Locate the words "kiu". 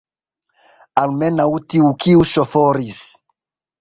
2.05-2.25